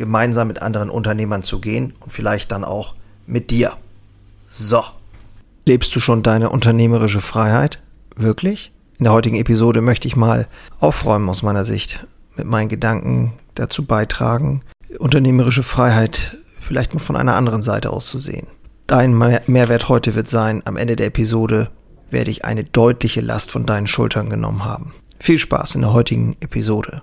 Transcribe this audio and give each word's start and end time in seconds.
gemeinsam 0.00 0.48
mit 0.48 0.62
anderen 0.62 0.90
Unternehmern 0.90 1.44
zu 1.44 1.60
gehen 1.60 1.94
und 2.00 2.10
vielleicht 2.10 2.50
dann 2.50 2.64
auch 2.64 2.96
mit 3.26 3.50
dir. 3.50 3.74
So. 4.48 4.82
Lebst 5.66 5.94
du 5.94 6.00
schon 6.00 6.24
deine 6.24 6.50
unternehmerische 6.50 7.20
Freiheit? 7.20 7.80
Wirklich? 8.16 8.72
In 8.98 9.04
der 9.04 9.12
heutigen 9.12 9.36
Episode 9.36 9.82
möchte 9.82 10.08
ich 10.08 10.16
mal 10.16 10.48
aufräumen 10.80 11.28
aus 11.28 11.42
meiner 11.42 11.64
Sicht, 11.64 12.06
mit 12.36 12.46
meinen 12.46 12.68
Gedanken 12.68 13.34
dazu 13.54 13.84
beitragen, 13.84 14.62
unternehmerische 14.98 15.62
Freiheit 15.62 16.36
vielleicht 16.58 16.94
mal 16.94 17.00
von 17.00 17.16
einer 17.16 17.36
anderen 17.36 17.62
Seite 17.62 17.90
aus 17.90 18.06
zu 18.06 18.18
sehen. 18.18 18.46
Dein 18.86 19.16
Mehrwert 19.16 19.88
heute 19.88 20.14
wird 20.14 20.28
sein, 20.28 20.62
am 20.64 20.76
Ende 20.76 20.96
der 20.96 21.06
Episode 21.06 21.70
werde 22.10 22.30
ich 22.30 22.44
eine 22.44 22.64
deutliche 22.64 23.20
Last 23.20 23.52
von 23.52 23.66
deinen 23.66 23.86
Schultern 23.86 24.30
genommen 24.30 24.64
haben. 24.64 24.94
Viel 25.20 25.38
Spaß 25.38 25.76
in 25.76 25.82
der 25.82 25.92
heutigen 25.92 26.36
Episode. 26.40 27.02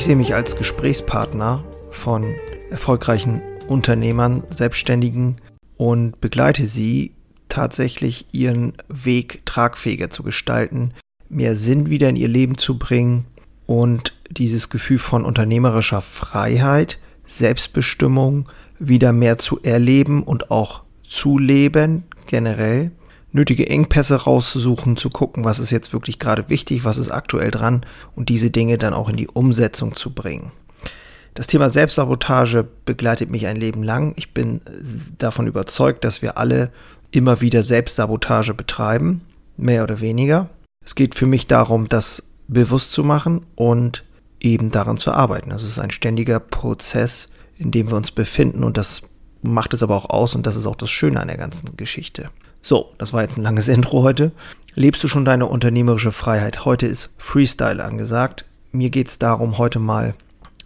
Ich 0.00 0.06
sehe 0.06 0.16
mich 0.16 0.34
als 0.34 0.56
Gesprächspartner 0.56 1.62
von 1.90 2.34
erfolgreichen 2.70 3.42
Unternehmern, 3.68 4.44
Selbstständigen 4.48 5.36
und 5.76 6.18
begleite 6.22 6.64
sie 6.64 7.12
tatsächlich 7.50 8.24
ihren 8.32 8.72
Weg 8.88 9.44
tragfähiger 9.44 10.08
zu 10.08 10.22
gestalten, 10.22 10.94
mehr 11.28 11.54
Sinn 11.54 11.90
wieder 11.90 12.08
in 12.08 12.16
ihr 12.16 12.28
Leben 12.28 12.56
zu 12.56 12.78
bringen 12.78 13.26
und 13.66 14.16
dieses 14.30 14.70
Gefühl 14.70 14.98
von 14.98 15.22
unternehmerischer 15.22 16.00
Freiheit, 16.00 16.98
Selbstbestimmung 17.26 18.48
wieder 18.78 19.12
mehr 19.12 19.36
zu 19.36 19.60
erleben 19.62 20.22
und 20.22 20.50
auch 20.50 20.82
zu 21.06 21.36
leben 21.36 22.04
generell 22.26 22.90
nötige 23.32 23.68
Engpässe 23.68 24.16
rauszusuchen, 24.16 24.96
zu 24.96 25.10
gucken, 25.10 25.44
was 25.44 25.58
ist 25.58 25.70
jetzt 25.70 25.92
wirklich 25.92 26.18
gerade 26.18 26.48
wichtig, 26.48 26.84
was 26.84 26.98
ist 26.98 27.10
aktuell 27.10 27.50
dran 27.50 27.86
und 28.16 28.28
diese 28.28 28.50
Dinge 28.50 28.78
dann 28.78 28.94
auch 28.94 29.08
in 29.08 29.16
die 29.16 29.28
Umsetzung 29.28 29.94
zu 29.94 30.12
bringen. 30.12 30.52
Das 31.34 31.46
Thema 31.46 31.70
Selbstsabotage 31.70 32.66
begleitet 32.84 33.30
mich 33.30 33.46
ein 33.46 33.56
Leben 33.56 33.82
lang. 33.82 34.14
Ich 34.16 34.34
bin 34.34 34.60
davon 35.18 35.46
überzeugt, 35.46 36.04
dass 36.04 36.22
wir 36.22 36.36
alle 36.38 36.72
immer 37.12 37.40
wieder 37.40 37.62
Selbstsabotage 37.62 38.54
betreiben, 38.54 39.22
mehr 39.56 39.84
oder 39.84 40.00
weniger. 40.00 40.48
Es 40.84 40.94
geht 40.94 41.14
für 41.14 41.26
mich 41.26 41.46
darum, 41.46 41.86
das 41.86 42.24
bewusst 42.48 42.92
zu 42.92 43.04
machen 43.04 43.46
und 43.54 44.04
eben 44.40 44.70
daran 44.70 44.96
zu 44.96 45.12
arbeiten. 45.12 45.50
Das 45.50 45.62
ist 45.62 45.78
ein 45.78 45.90
ständiger 45.90 46.40
Prozess, 46.40 47.26
in 47.56 47.70
dem 47.70 47.90
wir 47.90 47.96
uns 47.96 48.10
befinden 48.10 48.64
und 48.64 48.76
das 48.76 49.02
macht 49.42 49.72
es 49.72 49.82
aber 49.82 49.96
auch 49.96 50.10
aus 50.10 50.34
und 50.34 50.46
das 50.46 50.56
ist 50.56 50.66
auch 50.66 50.76
das 50.76 50.90
Schöne 50.90 51.20
an 51.20 51.28
der 51.28 51.36
ganzen 51.36 51.76
Geschichte. 51.76 52.30
So, 52.62 52.92
das 52.98 53.12
war 53.12 53.22
jetzt 53.22 53.38
ein 53.38 53.42
langes 53.42 53.68
Intro 53.68 54.02
heute. 54.02 54.32
Lebst 54.74 55.02
du 55.02 55.08
schon 55.08 55.24
deine 55.24 55.46
unternehmerische 55.46 56.12
Freiheit? 56.12 56.64
Heute 56.64 56.86
ist 56.86 57.14
Freestyle 57.18 57.82
angesagt. 57.82 58.44
Mir 58.72 58.90
geht 58.90 59.08
es 59.08 59.18
darum, 59.18 59.58
heute 59.58 59.78
mal 59.78 60.14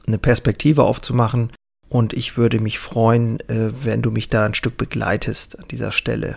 eine 0.07 0.19
Perspektive 0.19 0.83
aufzumachen 0.83 1.53
und 1.89 2.13
ich 2.13 2.37
würde 2.37 2.61
mich 2.61 2.79
freuen, 2.79 3.41
äh, 3.49 3.71
wenn 3.85 4.03
du 4.03 4.11
mich 4.11 4.29
da 4.29 4.45
ein 4.45 4.55
Stück 4.55 4.77
begleitest 4.77 5.59
an 5.59 5.67
dieser 5.71 5.93
Stelle. 5.93 6.37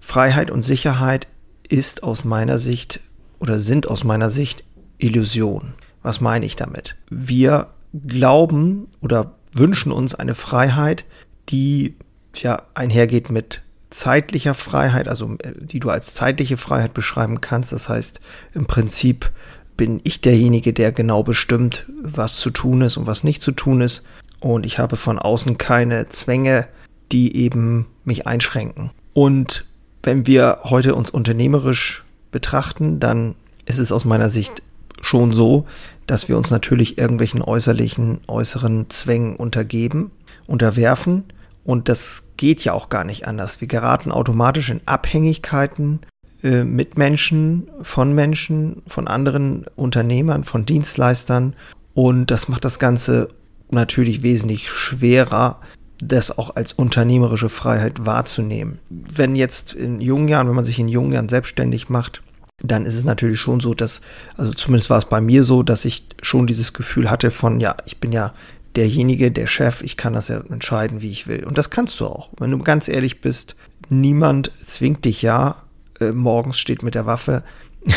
Freiheit 0.00 0.50
und 0.50 0.62
Sicherheit 0.62 1.28
ist 1.68 2.02
aus 2.02 2.24
meiner 2.24 2.58
Sicht 2.58 3.00
oder 3.38 3.58
sind 3.58 3.88
aus 3.88 4.04
meiner 4.04 4.28
Sicht 4.28 4.64
Illusion. 4.98 5.74
Was 6.02 6.20
meine 6.20 6.44
ich 6.44 6.56
damit? 6.56 6.96
Wir 7.08 7.68
glauben 7.92 8.88
oder 9.00 9.36
wünschen 9.52 9.92
uns 9.92 10.14
eine 10.14 10.34
Freiheit, 10.34 11.04
die 11.48 11.96
ja 12.34 12.62
einhergeht 12.74 13.30
mit 13.30 13.62
zeitlicher 13.94 14.54
Freiheit, 14.54 15.08
also 15.08 15.36
äh, 15.38 15.52
die 15.58 15.80
du 15.80 15.90
als 15.90 16.14
zeitliche 16.14 16.56
Freiheit 16.56 16.94
beschreiben 16.94 17.40
kannst. 17.40 17.72
Das 17.72 17.88
heißt, 17.88 18.20
im 18.54 18.66
Prinzip 18.66 19.30
bin 19.76 20.00
ich 20.04 20.20
derjenige, 20.20 20.72
der 20.72 20.92
genau 20.92 21.22
bestimmt, 21.22 21.86
was 22.02 22.36
zu 22.36 22.50
tun 22.50 22.82
ist 22.82 22.96
und 22.96 23.06
was 23.06 23.24
nicht 23.24 23.42
zu 23.42 23.52
tun 23.52 23.80
ist. 23.80 24.04
Und 24.40 24.66
ich 24.66 24.78
habe 24.78 24.96
von 24.96 25.18
außen 25.18 25.58
keine 25.58 26.08
Zwänge, 26.08 26.66
die 27.10 27.36
eben 27.36 27.86
mich 28.04 28.26
einschränken. 28.26 28.90
Und 29.14 29.64
wenn 30.02 30.26
wir 30.26 30.58
heute 30.64 30.94
uns 30.94 31.10
unternehmerisch 31.10 32.04
betrachten, 32.30 33.00
dann 33.00 33.34
ist 33.64 33.78
es 33.78 33.90
aus 33.90 34.04
meiner 34.04 34.30
Sicht 34.30 34.62
schon 35.00 35.32
so, 35.32 35.66
dass 36.06 36.28
wir 36.28 36.36
uns 36.36 36.50
natürlich 36.50 36.98
irgendwelchen 36.98 37.42
äußerlichen, 37.42 38.20
äußeren 38.26 38.90
Zwängen 38.90 39.36
untergeben, 39.36 40.10
unterwerfen 40.46 41.24
und 41.64 41.88
das 41.88 42.24
geht 42.36 42.64
ja 42.64 42.72
auch 42.72 42.88
gar 42.88 43.04
nicht 43.04 43.26
anders. 43.26 43.60
Wir 43.60 43.68
geraten 43.68 44.12
automatisch 44.12 44.70
in 44.70 44.80
Abhängigkeiten 44.86 46.00
äh, 46.42 46.62
mit 46.64 46.98
Menschen, 46.98 47.68
von 47.80 48.12
Menschen, 48.14 48.82
von 48.86 49.08
anderen 49.08 49.64
Unternehmern, 49.74 50.44
von 50.44 50.66
Dienstleistern. 50.66 51.54
Und 51.94 52.30
das 52.30 52.48
macht 52.48 52.64
das 52.64 52.78
Ganze 52.78 53.28
natürlich 53.70 54.22
wesentlich 54.22 54.68
schwerer, 54.68 55.60
das 55.98 56.36
auch 56.36 56.54
als 56.54 56.74
unternehmerische 56.74 57.48
Freiheit 57.48 58.04
wahrzunehmen. 58.04 58.78
Wenn 58.90 59.36
jetzt 59.36 59.72
in 59.72 60.02
jungen 60.02 60.28
Jahren, 60.28 60.48
wenn 60.48 60.56
man 60.56 60.64
sich 60.66 60.78
in 60.78 60.88
jungen 60.88 61.12
Jahren 61.12 61.30
selbstständig 61.30 61.88
macht, 61.88 62.22
dann 62.62 62.86
ist 62.86 62.94
es 62.94 63.04
natürlich 63.04 63.40
schon 63.40 63.60
so, 63.60 63.74
dass, 63.74 64.00
also 64.36 64.52
zumindest 64.52 64.90
war 64.90 64.98
es 64.98 65.06
bei 65.06 65.20
mir 65.20 65.44
so, 65.44 65.62
dass 65.62 65.84
ich 65.84 66.06
schon 66.22 66.46
dieses 66.46 66.72
Gefühl 66.72 67.10
hatte 67.10 67.30
von, 67.30 67.58
ja, 67.60 67.76
ich 67.84 67.98
bin 67.98 68.12
ja 68.12 68.32
derjenige, 68.76 69.30
der 69.30 69.46
Chef, 69.46 69.82
ich 69.82 69.96
kann 69.96 70.12
das 70.12 70.28
ja 70.28 70.40
entscheiden, 70.40 71.00
wie 71.00 71.10
ich 71.10 71.26
will. 71.26 71.44
Und 71.44 71.58
das 71.58 71.70
kannst 71.70 71.98
du 72.00 72.06
auch. 72.06 72.30
Wenn 72.38 72.50
du 72.50 72.58
ganz 72.58 72.88
ehrlich 72.88 73.20
bist, 73.20 73.56
niemand 73.88 74.50
zwingt 74.64 75.04
dich 75.04 75.22
ja, 75.22 75.56
äh, 76.00 76.12
morgens 76.12 76.58
steht 76.58 76.82
mit 76.82 76.94
der 76.94 77.06
Waffe 77.06 77.44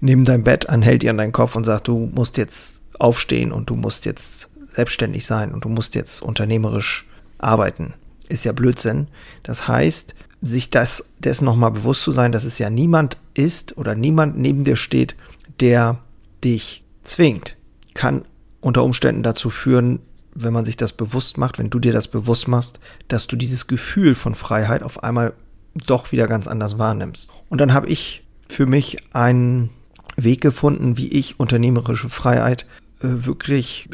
neben 0.00 0.24
dein 0.24 0.44
Bett 0.44 0.68
an, 0.68 0.82
hält 0.82 1.02
dir 1.02 1.10
an 1.10 1.18
deinen 1.18 1.32
Kopf 1.32 1.56
und 1.56 1.64
sagt, 1.64 1.88
du 1.88 2.10
musst 2.14 2.36
jetzt 2.36 2.82
aufstehen 2.98 3.52
und 3.52 3.70
du 3.70 3.76
musst 3.76 4.04
jetzt 4.04 4.48
selbstständig 4.66 5.24
sein 5.24 5.52
und 5.52 5.64
du 5.64 5.68
musst 5.68 5.94
jetzt 5.94 6.22
unternehmerisch 6.22 7.06
arbeiten. 7.38 7.94
Ist 8.28 8.44
ja 8.44 8.52
Blödsinn. 8.52 9.08
Das 9.42 9.68
heißt, 9.68 10.14
sich 10.42 10.70
das, 10.70 11.08
dessen 11.18 11.44
nochmal 11.44 11.70
bewusst 11.70 12.02
zu 12.02 12.12
sein, 12.12 12.32
dass 12.32 12.44
es 12.44 12.58
ja 12.58 12.70
niemand 12.70 13.16
ist 13.34 13.76
oder 13.78 13.94
niemand 13.94 14.38
neben 14.38 14.64
dir 14.64 14.76
steht, 14.76 15.16
der 15.60 15.98
dich 16.44 16.84
zwingt, 17.02 17.56
kann 17.94 18.22
unter 18.60 18.84
Umständen 18.84 19.22
dazu 19.22 19.50
führen, 19.50 20.00
wenn 20.42 20.52
man 20.52 20.64
sich 20.64 20.76
das 20.76 20.92
bewusst 20.92 21.38
macht, 21.38 21.58
wenn 21.58 21.70
du 21.70 21.78
dir 21.78 21.92
das 21.92 22.08
bewusst 22.08 22.48
machst, 22.48 22.80
dass 23.08 23.26
du 23.26 23.36
dieses 23.36 23.66
Gefühl 23.66 24.14
von 24.14 24.34
Freiheit 24.34 24.82
auf 24.82 25.02
einmal 25.02 25.32
doch 25.86 26.12
wieder 26.12 26.26
ganz 26.26 26.46
anders 26.46 26.78
wahrnimmst. 26.78 27.30
Und 27.48 27.60
dann 27.60 27.72
habe 27.72 27.88
ich 27.88 28.24
für 28.48 28.66
mich 28.66 28.98
einen 29.12 29.70
Weg 30.16 30.40
gefunden, 30.40 30.96
wie 30.96 31.08
ich 31.08 31.38
unternehmerische 31.38 32.08
Freiheit 32.08 32.66
äh, 33.00 33.26
wirklich 33.26 33.88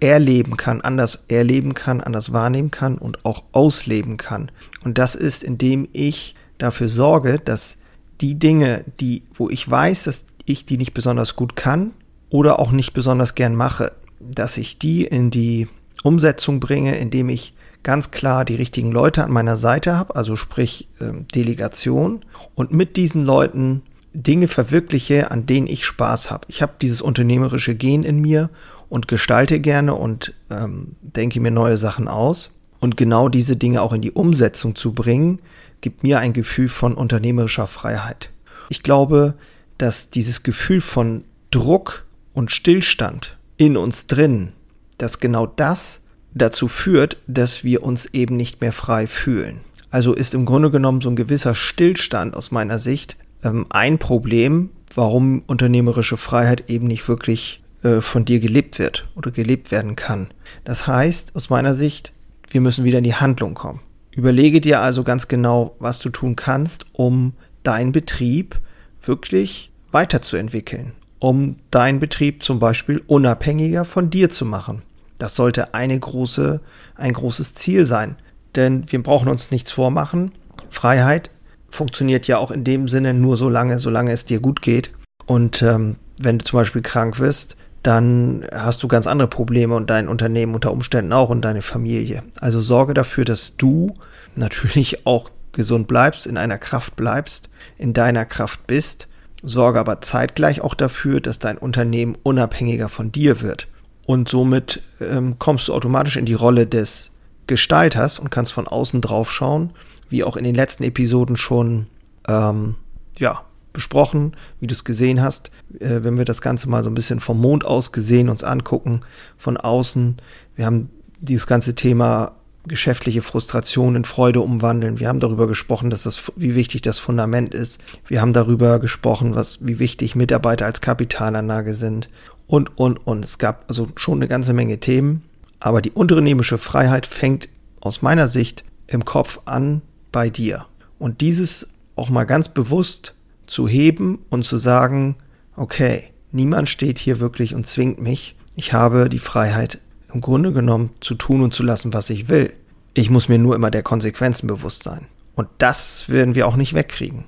erleben 0.00 0.56
kann, 0.56 0.80
anders 0.80 1.24
erleben 1.28 1.74
kann, 1.74 2.00
anders 2.00 2.32
wahrnehmen 2.32 2.70
kann 2.70 2.98
und 2.98 3.24
auch 3.24 3.44
ausleben 3.52 4.16
kann. 4.16 4.50
Und 4.82 4.98
das 4.98 5.14
ist, 5.14 5.44
indem 5.44 5.88
ich 5.92 6.34
dafür 6.58 6.88
sorge, 6.88 7.38
dass 7.38 7.78
die 8.20 8.38
Dinge, 8.38 8.84
die, 9.00 9.22
wo 9.32 9.50
ich 9.50 9.68
weiß, 9.68 10.04
dass 10.04 10.24
ich 10.44 10.64
die 10.64 10.78
nicht 10.78 10.94
besonders 10.94 11.36
gut 11.36 11.56
kann 11.56 11.92
oder 12.30 12.58
auch 12.58 12.72
nicht 12.72 12.92
besonders 12.92 13.34
gern 13.34 13.54
mache, 13.54 13.92
dass 14.30 14.56
ich 14.56 14.78
die 14.78 15.04
in 15.04 15.30
die 15.30 15.68
Umsetzung 16.02 16.60
bringe, 16.60 16.96
indem 16.96 17.28
ich 17.28 17.54
ganz 17.82 18.10
klar 18.10 18.44
die 18.44 18.56
richtigen 18.56 18.92
Leute 18.92 19.24
an 19.24 19.30
meiner 19.30 19.56
Seite 19.56 19.96
habe, 19.96 20.16
also 20.16 20.36
sprich 20.36 20.88
äh, 21.00 21.12
Delegation, 21.34 22.20
und 22.54 22.72
mit 22.72 22.96
diesen 22.96 23.24
Leuten 23.24 23.82
Dinge 24.14 24.48
verwirkliche, 24.48 25.30
an 25.30 25.44
denen 25.46 25.66
ich 25.66 25.84
Spaß 25.84 26.30
habe. 26.30 26.46
Ich 26.48 26.62
habe 26.62 26.74
dieses 26.80 27.02
unternehmerische 27.02 27.74
Gen 27.74 28.04
in 28.04 28.20
mir 28.20 28.48
und 28.88 29.08
gestalte 29.08 29.60
gerne 29.60 29.94
und 29.94 30.34
ähm, 30.50 30.94
denke 31.02 31.40
mir 31.40 31.50
neue 31.50 31.76
Sachen 31.76 32.06
aus. 32.06 32.50
Und 32.78 32.96
genau 32.96 33.28
diese 33.28 33.56
Dinge 33.56 33.82
auch 33.82 33.92
in 33.92 34.02
die 34.02 34.12
Umsetzung 34.12 34.76
zu 34.76 34.92
bringen, 34.92 35.40
gibt 35.80 36.02
mir 36.02 36.20
ein 36.20 36.32
Gefühl 36.32 36.68
von 36.68 36.94
unternehmerischer 36.94 37.66
Freiheit. 37.66 38.30
Ich 38.68 38.82
glaube, 38.82 39.34
dass 39.78 40.10
dieses 40.10 40.42
Gefühl 40.42 40.80
von 40.80 41.24
Druck 41.50 42.04
und 42.34 42.50
Stillstand 42.50 43.36
in 43.56 43.76
uns 43.76 44.06
drin, 44.06 44.52
dass 44.98 45.20
genau 45.20 45.46
das 45.46 46.02
dazu 46.34 46.68
führt, 46.68 47.16
dass 47.26 47.64
wir 47.64 47.82
uns 47.82 48.06
eben 48.06 48.36
nicht 48.36 48.60
mehr 48.60 48.72
frei 48.72 49.06
fühlen. 49.06 49.60
Also 49.90 50.12
ist 50.12 50.34
im 50.34 50.44
Grunde 50.44 50.70
genommen 50.70 51.00
so 51.00 51.08
ein 51.08 51.16
gewisser 51.16 51.54
Stillstand 51.54 52.34
aus 52.34 52.50
meiner 52.50 52.78
Sicht 52.78 53.16
ähm, 53.44 53.66
ein 53.70 53.98
Problem, 53.98 54.70
warum 54.94 55.42
unternehmerische 55.46 56.16
Freiheit 56.16 56.68
eben 56.68 56.86
nicht 56.86 57.06
wirklich 57.08 57.62
äh, 57.84 58.00
von 58.00 58.24
dir 58.24 58.40
gelebt 58.40 58.78
wird 58.78 59.06
oder 59.14 59.30
gelebt 59.30 59.70
werden 59.70 59.94
kann. 59.94 60.28
Das 60.64 60.86
heißt, 60.86 61.36
aus 61.36 61.50
meiner 61.50 61.74
Sicht, 61.74 62.12
wir 62.50 62.60
müssen 62.60 62.84
wieder 62.84 62.98
in 62.98 63.04
die 63.04 63.14
Handlung 63.14 63.54
kommen. 63.54 63.80
Überlege 64.10 64.60
dir 64.60 64.80
also 64.80 65.04
ganz 65.04 65.28
genau, 65.28 65.76
was 65.78 65.98
du 65.98 66.08
tun 66.08 66.34
kannst, 66.34 66.86
um 66.92 67.34
deinen 67.62 67.92
Betrieb 67.92 68.60
wirklich 69.02 69.70
weiterzuentwickeln, 69.90 70.92
um 71.24 71.56
deinen 71.70 72.00
Betrieb 72.00 72.42
zum 72.42 72.58
Beispiel 72.58 73.02
unabhängiger 73.06 73.86
von 73.86 74.10
dir 74.10 74.28
zu 74.28 74.44
machen. 74.44 74.82
Das 75.16 75.34
sollte 75.34 75.72
eine 75.72 75.98
große, 75.98 76.60
ein 76.96 77.14
großes 77.14 77.54
Ziel 77.54 77.86
sein. 77.86 78.16
Denn 78.56 78.92
wir 78.92 79.02
brauchen 79.02 79.30
uns 79.30 79.50
nichts 79.50 79.72
vormachen. 79.72 80.32
Freiheit 80.68 81.30
funktioniert 81.66 82.26
ja 82.26 82.36
auch 82.36 82.50
in 82.50 82.62
dem 82.62 82.88
Sinne 82.88 83.14
nur 83.14 83.38
so 83.38 83.48
lange, 83.48 83.78
solange 83.78 84.12
es 84.12 84.26
dir 84.26 84.38
gut 84.38 84.60
geht. 84.60 84.90
Und 85.24 85.62
ähm, 85.62 85.96
wenn 86.20 86.40
du 86.40 86.44
zum 86.44 86.58
Beispiel 86.58 86.82
krank 86.82 87.18
wirst, 87.18 87.56
dann 87.82 88.46
hast 88.52 88.82
du 88.82 88.88
ganz 88.88 89.06
andere 89.06 89.28
Probleme 89.28 89.74
und 89.76 89.88
dein 89.88 90.08
Unternehmen 90.08 90.54
unter 90.54 90.72
Umständen 90.72 91.14
auch 91.14 91.30
und 91.30 91.40
deine 91.40 91.62
Familie. 91.62 92.22
Also 92.38 92.60
sorge 92.60 92.92
dafür, 92.92 93.24
dass 93.24 93.56
du 93.56 93.94
natürlich 94.36 95.06
auch 95.06 95.30
gesund 95.52 95.88
bleibst, 95.88 96.26
in 96.26 96.36
einer 96.36 96.58
Kraft 96.58 96.96
bleibst, 96.96 97.48
in 97.78 97.94
deiner 97.94 98.26
Kraft 98.26 98.66
bist. 98.66 99.08
Sorge 99.44 99.78
aber 99.78 100.00
zeitgleich 100.00 100.60
auch 100.60 100.74
dafür, 100.74 101.20
dass 101.20 101.38
dein 101.38 101.58
Unternehmen 101.58 102.16
unabhängiger 102.22 102.88
von 102.88 103.12
dir 103.12 103.42
wird. 103.42 103.68
Und 104.06 104.28
somit 104.28 104.82
ähm, 105.00 105.38
kommst 105.38 105.68
du 105.68 105.74
automatisch 105.74 106.16
in 106.16 106.26
die 106.26 106.34
Rolle 106.34 106.66
des 106.66 107.10
Gestalters 107.46 108.18
und 108.18 108.30
kannst 108.30 108.52
von 108.52 108.66
außen 108.66 109.00
drauf 109.00 109.30
schauen, 109.30 109.72
wie 110.08 110.24
auch 110.24 110.36
in 110.36 110.44
den 110.44 110.54
letzten 110.54 110.84
Episoden 110.84 111.36
schon 111.36 111.86
ähm, 112.28 112.76
ja, 113.18 113.44
besprochen, 113.72 114.36
wie 114.60 114.66
du 114.66 114.72
es 114.72 114.84
gesehen 114.84 115.22
hast, 115.22 115.50
äh, 115.78 116.00
wenn 116.02 116.16
wir 116.16 116.24
das 116.24 116.40
Ganze 116.40 116.68
mal 116.68 116.84
so 116.84 116.90
ein 116.90 116.94
bisschen 116.94 117.20
vom 117.20 117.40
Mond 117.40 117.64
aus 117.64 117.92
gesehen 117.92 118.28
uns 118.28 118.44
angucken, 118.44 119.00
von 119.36 119.56
außen. 119.56 120.16
Wir 120.56 120.66
haben 120.66 120.90
dieses 121.20 121.46
ganze 121.46 121.74
Thema 121.74 122.32
geschäftliche 122.66 123.22
Frustration 123.22 123.96
in 123.96 124.04
Freude 124.04 124.40
umwandeln. 124.40 124.98
Wir 124.98 125.08
haben 125.08 125.20
darüber 125.20 125.46
gesprochen, 125.46 125.90
dass 125.90 126.04
das, 126.04 126.32
wie 126.36 126.54
wichtig 126.54 126.82
das 126.82 126.98
Fundament 126.98 127.54
ist. 127.54 127.80
Wir 128.06 128.20
haben 128.20 128.32
darüber 128.32 128.78
gesprochen, 128.78 129.34
was, 129.34 129.58
wie 129.60 129.78
wichtig 129.78 130.16
Mitarbeiter 130.16 130.66
als 130.66 130.80
Kapitalanlage 130.80 131.74
sind 131.74 132.08
und, 132.46 132.76
und, 132.78 133.06
und. 133.06 133.24
Es 133.24 133.38
gab 133.38 133.64
also 133.68 133.88
schon 133.96 134.18
eine 134.18 134.28
ganze 134.28 134.52
Menge 134.52 134.80
Themen. 134.80 135.22
Aber 135.60 135.80
die 135.80 135.90
unternehmerische 135.90 136.58
Freiheit 136.58 137.06
fängt 137.06 137.48
aus 137.80 138.02
meiner 138.02 138.28
Sicht 138.28 138.64
im 138.86 139.04
Kopf 139.04 139.40
an 139.44 139.82
bei 140.12 140.30
dir. 140.30 140.66
Und 140.98 141.20
dieses 141.20 141.68
auch 141.96 142.10
mal 142.10 142.24
ganz 142.24 142.48
bewusst 142.48 143.14
zu 143.46 143.68
heben 143.68 144.20
und 144.30 144.44
zu 144.44 144.56
sagen, 144.56 145.16
okay, 145.56 146.10
niemand 146.32 146.68
steht 146.68 146.98
hier 146.98 147.20
wirklich 147.20 147.54
und 147.54 147.66
zwingt 147.66 148.00
mich. 148.00 148.36
Ich 148.56 148.72
habe 148.72 149.08
die 149.08 149.18
Freiheit 149.18 149.78
im 150.14 150.20
Grunde 150.20 150.52
genommen 150.52 150.90
zu 151.00 151.14
tun 151.14 151.42
und 151.42 151.52
zu 151.52 151.62
lassen, 151.62 151.92
was 151.92 152.10
ich 152.10 152.28
will. 152.28 152.52
Ich 152.94 153.10
muss 153.10 153.28
mir 153.28 153.38
nur 153.38 153.56
immer 153.56 153.70
der 153.70 153.82
Konsequenzen 153.82 154.46
bewusst 154.46 154.84
sein. 154.84 155.08
Und 155.34 155.48
das 155.58 156.08
werden 156.08 156.36
wir 156.36 156.46
auch 156.46 156.56
nicht 156.56 156.74
wegkriegen. 156.74 157.24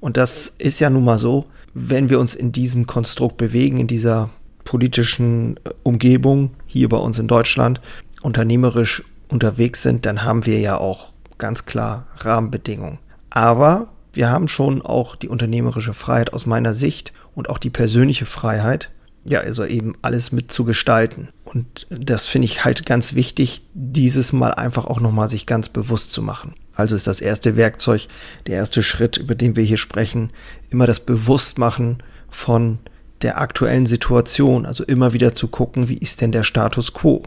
Und 0.00 0.16
das 0.16 0.48
ist 0.58 0.80
ja 0.80 0.90
nun 0.90 1.04
mal 1.04 1.18
so, 1.18 1.46
wenn 1.74 2.08
wir 2.08 2.20
uns 2.20 2.34
in 2.34 2.52
diesem 2.52 2.86
Konstrukt 2.86 3.36
bewegen, 3.36 3.78
in 3.78 3.86
dieser 3.86 4.30
politischen 4.64 5.58
äh, 5.58 5.70
Umgebung 5.82 6.52
hier 6.66 6.88
bei 6.88 6.96
uns 6.96 7.18
in 7.18 7.28
Deutschland 7.28 7.80
unternehmerisch 8.22 9.02
unterwegs 9.28 9.82
sind, 9.82 10.06
dann 10.06 10.22
haben 10.22 10.46
wir 10.46 10.60
ja 10.60 10.78
auch 10.78 11.12
ganz 11.38 11.66
klar 11.66 12.06
Rahmenbedingungen. 12.18 12.98
Aber 13.30 13.88
wir 14.12 14.30
haben 14.30 14.48
schon 14.48 14.80
auch 14.80 15.16
die 15.16 15.28
unternehmerische 15.28 15.92
Freiheit 15.92 16.32
aus 16.32 16.46
meiner 16.46 16.72
Sicht 16.72 17.12
und 17.34 17.50
auch 17.50 17.58
die 17.58 17.70
persönliche 17.70 18.26
Freiheit, 18.26 18.90
ja, 19.24 19.40
also 19.40 19.64
eben 19.64 19.94
alles 20.02 20.32
mitzugestalten. 20.32 21.28
Und 21.44 21.86
das 21.90 22.28
finde 22.28 22.46
ich 22.46 22.64
halt 22.64 22.84
ganz 22.84 23.14
wichtig, 23.14 23.62
dieses 23.72 24.32
Mal 24.32 24.52
einfach 24.52 24.84
auch 24.86 25.00
nochmal 25.00 25.28
sich 25.28 25.46
ganz 25.46 25.68
bewusst 25.68 26.12
zu 26.12 26.22
machen. 26.22 26.54
Also 26.74 26.94
ist 26.94 27.06
das 27.06 27.20
erste 27.20 27.56
Werkzeug, 27.56 28.08
der 28.46 28.56
erste 28.56 28.82
Schritt, 28.82 29.16
über 29.16 29.34
den 29.34 29.56
wir 29.56 29.64
hier 29.64 29.76
sprechen, 29.76 30.30
immer 30.70 30.86
das 30.86 31.00
Bewusstmachen 31.00 32.02
von 32.28 32.78
der 33.22 33.40
aktuellen 33.40 33.86
Situation, 33.86 34.66
also 34.66 34.84
immer 34.84 35.12
wieder 35.12 35.34
zu 35.34 35.48
gucken, 35.48 35.88
wie 35.88 35.96
ist 35.96 36.20
denn 36.20 36.32
der 36.32 36.42
Status 36.42 36.92
quo. 36.92 37.22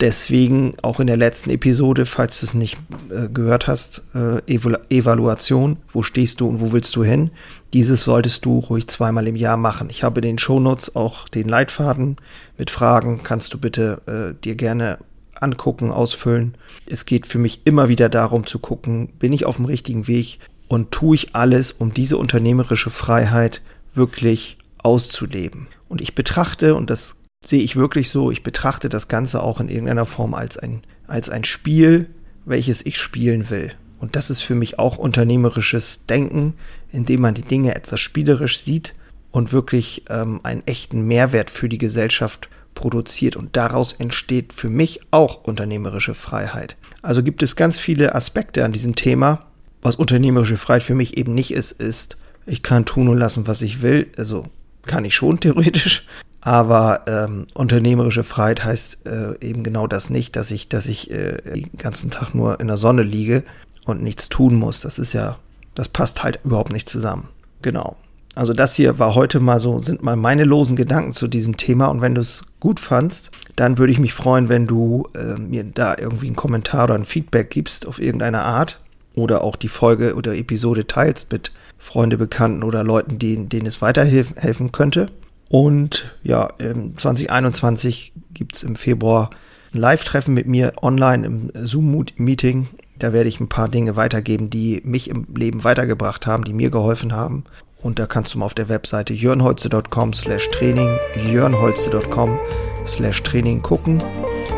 Deswegen 0.00 0.74
auch 0.80 0.98
in 0.98 1.06
der 1.06 1.18
letzten 1.18 1.50
Episode, 1.50 2.06
falls 2.06 2.40
du 2.40 2.46
es 2.46 2.54
nicht 2.54 2.78
äh, 3.10 3.28
gehört 3.28 3.66
hast, 3.66 4.02
äh, 4.14 4.38
Evalu 4.50 4.78
Evaluation, 4.88 5.76
wo 5.92 6.02
stehst 6.02 6.40
du 6.40 6.48
und 6.48 6.60
wo 6.60 6.72
willst 6.72 6.96
du 6.96 7.04
hin, 7.04 7.30
dieses 7.74 8.04
solltest 8.04 8.46
du 8.46 8.60
ruhig 8.60 8.86
zweimal 8.86 9.26
im 9.26 9.36
Jahr 9.36 9.58
machen. 9.58 9.88
Ich 9.90 10.02
habe 10.02 10.20
in 10.20 10.26
den 10.26 10.38
Shownotes 10.38 10.96
auch 10.96 11.28
den 11.28 11.48
Leitfaden 11.48 12.16
mit 12.56 12.70
Fragen, 12.70 13.22
kannst 13.22 13.52
du 13.52 13.58
bitte 13.58 14.00
äh, 14.06 14.42
dir 14.42 14.54
gerne 14.54 14.98
angucken, 15.34 15.90
ausfüllen. 15.90 16.56
Es 16.86 17.04
geht 17.04 17.26
für 17.26 17.38
mich 17.38 17.62
immer 17.64 17.88
wieder 17.88 18.08
darum 18.08 18.46
zu 18.46 18.58
gucken, 18.58 19.08
bin 19.18 19.32
ich 19.34 19.44
auf 19.44 19.56
dem 19.56 19.66
richtigen 19.66 20.06
Weg 20.06 20.38
und 20.68 20.92
tue 20.92 21.16
ich 21.16 21.34
alles, 21.34 21.72
um 21.72 21.92
diese 21.92 22.16
unternehmerische 22.16 22.90
Freiheit 22.90 23.60
wirklich 23.94 24.56
auszuleben. 24.78 25.68
Und 25.88 26.00
ich 26.00 26.14
betrachte, 26.14 26.74
und 26.74 26.88
das 26.88 27.16
sehe 27.44 27.62
ich 27.62 27.76
wirklich 27.76 28.10
so, 28.10 28.30
ich 28.30 28.42
betrachte 28.42 28.88
das 28.88 29.08
Ganze 29.08 29.42
auch 29.42 29.60
in 29.60 29.68
irgendeiner 29.68 30.06
Form 30.06 30.34
als 30.34 30.58
ein, 30.58 30.82
als 31.06 31.30
ein 31.30 31.44
Spiel, 31.44 32.10
welches 32.44 32.84
ich 32.84 32.98
spielen 32.98 33.50
will. 33.50 33.72
Und 33.98 34.16
das 34.16 34.30
ist 34.30 34.40
für 34.42 34.54
mich 34.54 34.78
auch 34.78 34.98
unternehmerisches 34.98 36.06
Denken, 36.06 36.54
indem 36.90 37.20
man 37.20 37.34
die 37.34 37.42
Dinge 37.42 37.74
etwas 37.74 38.00
spielerisch 38.00 38.60
sieht 38.60 38.94
und 39.30 39.52
wirklich 39.52 40.04
ähm, 40.08 40.40
einen 40.42 40.66
echten 40.66 41.02
Mehrwert 41.02 41.50
für 41.50 41.68
die 41.68 41.78
Gesellschaft 41.78 42.48
produziert. 42.74 43.36
Und 43.36 43.56
daraus 43.56 43.92
entsteht 43.92 44.52
für 44.52 44.70
mich 44.70 45.00
auch 45.10 45.44
unternehmerische 45.44 46.14
Freiheit. 46.14 46.76
Also 47.02 47.22
gibt 47.22 47.42
es 47.42 47.56
ganz 47.56 47.78
viele 47.78 48.14
Aspekte 48.14 48.64
an 48.64 48.72
diesem 48.72 48.94
Thema. 48.94 49.46
Was 49.82 49.96
unternehmerische 49.96 50.56
Freiheit 50.56 50.82
für 50.82 50.94
mich 50.94 51.16
eben 51.16 51.34
nicht 51.34 51.52
ist, 51.52 51.72
ist, 51.72 52.16
ich 52.46 52.62
kann 52.62 52.86
tun 52.86 53.08
und 53.08 53.18
lassen, 53.18 53.46
was 53.46 53.62
ich 53.62 53.82
will. 53.82 54.10
Also 54.16 54.46
kann 54.86 55.04
ich 55.04 55.14
schon 55.14 55.40
theoretisch. 55.40 56.06
Aber 56.40 57.02
ähm, 57.06 57.46
unternehmerische 57.54 58.24
Freiheit 58.24 58.64
heißt 58.64 59.06
äh, 59.06 59.38
eben 59.46 59.62
genau 59.62 59.86
das 59.86 60.08
nicht, 60.08 60.36
dass 60.36 60.50
ich, 60.50 60.68
dass 60.68 60.86
ich 60.86 61.10
äh, 61.10 61.36
den 61.42 61.76
ganzen 61.76 62.10
Tag 62.10 62.34
nur 62.34 62.60
in 62.60 62.68
der 62.68 62.78
Sonne 62.78 63.02
liege 63.02 63.42
und 63.84 64.02
nichts 64.02 64.28
tun 64.28 64.54
muss. 64.54 64.80
Das 64.80 64.98
ist 64.98 65.12
ja, 65.12 65.36
das 65.74 65.88
passt 65.88 66.22
halt 66.22 66.40
überhaupt 66.44 66.72
nicht 66.72 66.88
zusammen. 66.88 67.28
Genau. 67.62 67.96
Also 68.34 68.52
das 68.54 68.76
hier 68.76 68.98
war 68.98 69.14
heute 69.14 69.40
mal 69.40 69.60
so, 69.60 69.80
sind 69.80 70.02
mal 70.02 70.16
meine 70.16 70.44
losen 70.44 70.76
Gedanken 70.76 71.12
zu 71.12 71.26
diesem 71.26 71.56
Thema. 71.56 71.86
Und 71.86 72.00
wenn 72.00 72.14
du 72.14 72.20
es 72.20 72.44
gut 72.60 72.80
fandst, 72.80 73.30
dann 73.56 73.76
würde 73.76 73.92
ich 73.92 73.98
mich 73.98 74.14
freuen, 74.14 74.48
wenn 74.48 74.66
du 74.66 75.08
äh, 75.14 75.38
mir 75.38 75.64
da 75.64 75.96
irgendwie 75.98 76.28
einen 76.28 76.36
Kommentar 76.36 76.84
oder 76.84 76.94
ein 76.94 77.04
Feedback 77.04 77.50
gibst 77.50 77.86
auf 77.86 78.00
irgendeine 78.00 78.42
Art 78.42 78.80
oder 79.14 79.42
auch 79.42 79.56
die 79.56 79.68
Folge 79.68 80.14
oder 80.14 80.34
Episode 80.34 80.86
teilst 80.86 81.32
mit 81.32 81.52
Freunde, 81.78 82.16
Bekannten 82.16 82.62
oder 82.62 82.84
Leuten, 82.84 83.18
denen, 83.18 83.48
denen 83.48 83.66
es 83.66 83.82
weiterhelfen 83.82 84.70
könnte. 84.72 85.08
Und 85.50 86.16
ja, 86.22 86.48
2021 86.96 88.12
gibt 88.32 88.54
es 88.54 88.62
im 88.62 88.76
Februar 88.76 89.30
ein 89.74 89.80
Live-Treffen 89.80 90.32
mit 90.32 90.46
mir 90.46 90.72
online 90.80 91.26
im 91.26 91.50
Zoom-Meeting. 91.54 92.68
Da 93.00 93.12
werde 93.12 93.28
ich 93.28 93.40
ein 93.40 93.48
paar 93.48 93.68
Dinge 93.68 93.96
weitergeben, 93.96 94.48
die 94.48 94.80
mich 94.84 95.10
im 95.10 95.26
Leben 95.34 95.64
weitergebracht 95.64 96.24
haben, 96.28 96.44
die 96.44 96.52
mir 96.52 96.70
geholfen 96.70 97.12
haben. 97.12 97.44
Und 97.82 97.98
da 97.98 98.06
kannst 98.06 98.32
du 98.32 98.38
mal 98.38 98.44
auf 98.44 98.54
der 98.54 98.68
Webseite 98.68 99.12
jörnholze.com 99.12 100.12
slash 100.12 100.48
Training, 100.50 100.96
jörnholze.com 101.32 102.38
slash 102.86 103.20
Training 103.24 103.60
gucken. 103.60 104.00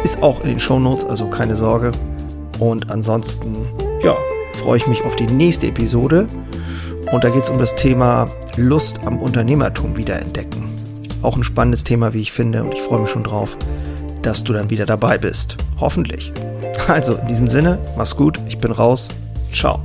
Ist 0.04 0.22
auch 0.22 0.42
in 0.42 0.50
den 0.50 0.60
Show 0.60 0.78
Notes, 0.78 1.06
also 1.06 1.26
keine 1.30 1.56
Sorge. 1.56 1.92
Und 2.58 2.90
ansonsten, 2.90 3.64
ja, 4.02 4.14
freue 4.54 4.76
ich 4.76 4.86
mich 4.86 5.02
auf 5.04 5.16
die 5.16 5.26
nächste 5.26 5.68
Episode. 5.68 6.26
Und 7.12 7.24
da 7.24 7.30
geht 7.30 7.44
es 7.44 7.50
um 7.50 7.58
das 7.58 7.74
Thema 7.76 8.28
Lust 8.56 9.00
am 9.06 9.18
Unternehmertum 9.18 9.96
wiederentdecken. 9.96 10.71
Auch 11.22 11.36
ein 11.36 11.44
spannendes 11.44 11.84
Thema, 11.84 12.14
wie 12.14 12.20
ich 12.20 12.32
finde, 12.32 12.64
und 12.64 12.74
ich 12.74 12.82
freue 12.82 13.00
mich 13.00 13.10
schon 13.10 13.22
drauf, 13.22 13.56
dass 14.22 14.42
du 14.42 14.52
dann 14.52 14.70
wieder 14.70 14.86
dabei 14.86 15.18
bist. 15.18 15.56
Hoffentlich. 15.78 16.32
Also 16.88 17.14
in 17.14 17.28
diesem 17.28 17.46
Sinne, 17.46 17.78
mach's 17.96 18.16
gut, 18.16 18.40
ich 18.48 18.58
bin 18.58 18.72
raus. 18.72 19.08
Ciao. 19.52 19.80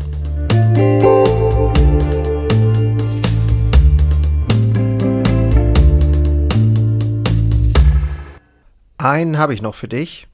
Einen 8.98 9.38
habe 9.38 9.54
ich 9.54 9.62
noch 9.62 9.76
für 9.76 9.88
dich. 9.88 10.28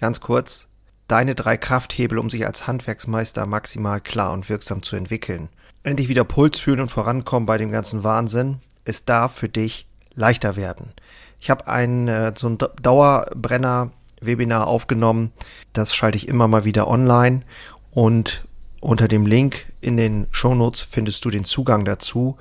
Ganz 0.00 0.20
kurz. 0.20 0.68
Deine 1.06 1.34
drei 1.34 1.58
Krafthebel, 1.58 2.18
um 2.18 2.30
sich 2.30 2.46
als 2.46 2.66
Handwerksmeister 2.66 3.44
maximal 3.44 4.00
klar 4.00 4.32
und 4.32 4.48
wirksam 4.48 4.82
zu 4.82 4.96
entwickeln. 4.96 5.50
Endlich 5.82 6.08
wieder 6.08 6.24
Puls 6.24 6.58
fühlen 6.58 6.80
und 6.80 6.90
vorankommen 6.90 7.46
bei 7.46 7.58
dem 7.58 7.70
ganzen 7.70 8.04
Wahnsinn. 8.04 8.60
Es 8.86 9.04
darf 9.04 9.34
für 9.34 9.50
dich 9.50 9.86
leichter 10.20 10.54
werden. 10.54 10.92
Ich 11.40 11.50
habe 11.50 11.66
ein 11.66 12.06
äh, 12.06 12.32
so 12.36 12.48
ein 12.48 12.58
Dauerbrenner 12.80 13.90
Webinar 14.20 14.66
aufgenommen. 14.66 15.32
Das 15.72 15.94
schalte 15.94 16.18
ich 16.18 16.28
immer 16.28 16.46
mal 16.46 16.64
wieder 16.64 16.86
online 16.86 17.42
und 17.90 18.44
unter 18.80 19.08
dem 19.08 19.26
Link 19.26 19.66
in 19.80 19.96
den 19.96 20.26
Shownotes 20.30 20.82
findest 20.82 21.24
du 21.24 21.30
den 21.30 21.44
Zugang 21.44 21.84
dazu. 21.84 22.36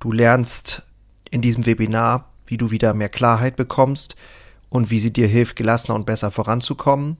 Du 0.00 0.12
lernst 0.12 0.82
in 1.30 1.42
diesem 1.42 1.66
Webinar, 1.66 2.30
wie 2.46 2.56
du 2.56 2.70
wieder 2.70 2.94
mehr 2.94 3.08
Klarheit 3.08 3.56
bekommst 3.56 4.16
und 4.68 4.90
wie 4.90 5.00
sie 5.00 5.12
dir 5.12 5.26
hilft, 5.26 5.56
gelassener 5.56 5.94
und 5.94 6.06
besser 6.06 6.30
voranzukommen. 6.30 7.16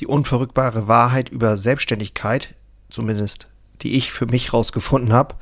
Die 0.00 0.06
unverrückbare 0.06 0.86
Wahrheit 0.86 1.28
über 1.28 1.56
Selbstständigkeit, 1.56 2.54
zumindest 2.90 3.48
die 3.82 3.96
ich 3.96 4.12
für 4.12 4.26
mich 4.26 4.52
rausgefunden 4.52 5.12
habe, 5.12 5.36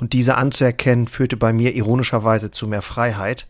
und 0.00 0.12
diese 0.12 0.36
anzuerkennen, 0.36 1.06
führte 1.06 1.36
bei 1.36 1.52
mir 1.52 1.74
ironischerweise 1.74 2.50
zu 2.50 2.66
mehr 2.66 2.82
Freiheit. 2.82 3.46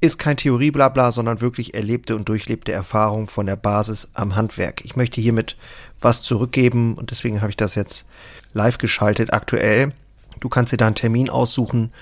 Ist 0.00 0.18
kein 0.18 0.36
Theorieblabla, 0.36 1.10
sondern 1.12 1.40
wirklich 1.40 1.74
erlebte 1.74 2.16
und 2.16 2.28
durchlebte 2.28 2.72
Erfahrung 2.72 3.28
von 3.28 3.46
der 3.46 3.56
Basis 3.56 4.10
am 4.14 4.36
Handwerk. 4.36 4.84
Ich 4.84 4.96
möchte 4.96 5.20
hiermit 5.20 5.56
was 6.00 6.22
zurückgeben 6.22 6.94
und 6.94 7.10
deswegen 7.10 7.40
habe 7.40 7.50
ich 7.50 7.56
das 7.56 7.74
jetzt 7.74 8.04
live 8.52 8.78
geschaltet 8.78 9.32
aktuell. 9.32 9.92
Du 10.40 10.48
kannst 10.48 10.72
dir 10.72 10.76
da 10.76 10.86
einen 10.86 10.96
Termin 10.96 11.30
aussuchen 11.30 11.92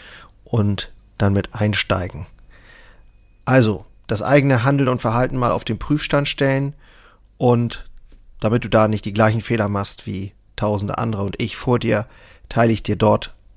und 0.44 0.92
dann 1.18 1.32
mit 1.32 1.54
einsteigen. 1.54 2.26
Also, 3.44 3.84
das 4.06 4.22
eigene 4.22 4.64
Handeln 4.64 4.88
und 4.88 5.00
Verhalten 5.00 5.36
mal 5.36 5.52
auf 5.52 5.64
den 5.64 5.78
Prüfstand 5.78 6.28
stellen 6.28 6.74
und 7.38 7.88
damit 8.40 8.64
du 8.64 8.68
da 8.68 8.88
nicht 8.88 9.04
die 9.04 9.12
gleichen 9.12 9.40
Fehler 9.40 9.68
machst 9.68 10.06
wie 10.06 10.32
tausende 10.56 10.98
andere 10.98 11.22
und 11.22 11.40
ich 11.40 11.56
vor 11.56 11.78
dir, 11.78 12.06
teile 12.48 12.72
ich 12.72 12.82
dir 12.82 12.96
dort 12.96 13.34